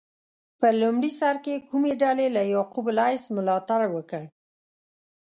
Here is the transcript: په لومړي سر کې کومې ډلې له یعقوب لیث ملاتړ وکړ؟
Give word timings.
په 0.59 0.67
لومړي 0.81 1.11
سر 1.19 1.35
کې 1.45 1.63
کومې 1.69 1.91
ډلې 2.01 2.27
له 2.35 2.41
یعقوب 2.53 2.85
لیث 2.97 3.23
ملاتړ 3.35 3.81
وکړ؟ 3.91 4.23